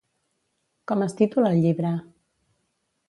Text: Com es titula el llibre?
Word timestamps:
Com 0.91 1.05
es 1.07 1.15
titula 1.19 1.51
el 1.57 1.61
llibre? 1.67 1.93